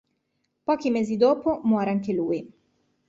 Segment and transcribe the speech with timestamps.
[0.65, 2.51] Pochi mesi dopo muore anche lui.